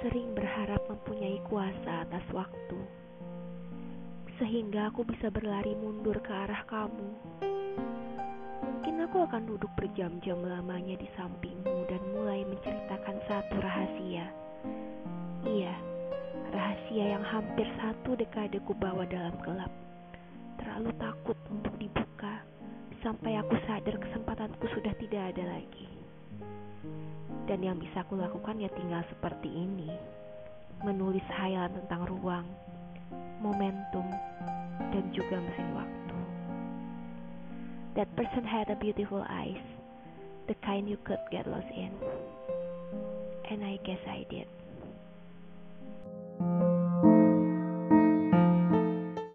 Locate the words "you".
40.86-40.94